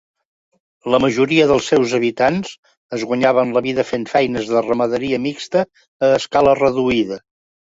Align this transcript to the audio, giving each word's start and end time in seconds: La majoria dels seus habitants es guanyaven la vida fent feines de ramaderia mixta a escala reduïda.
La 0.93 0.99
majoria 1.03 1.43
dels 1.51 1.67
seus 1.71 1.93
habitants 1.97 2.55
es 2.99 3.05
guanyaven 3.11 3.53
la 3.59 3.63
vida 3.67 3.87
fent 3.91 4.09
feines 4.15 4.51
de 4.55 4.65
ramaderia 4.71 5.23
mixta 5.29 5.63
a 6.09 6.11
escala 6.23 6.57
reduïda. 6.65 7.23